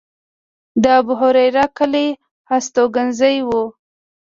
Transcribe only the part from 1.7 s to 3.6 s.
کلی هستوګنځی و.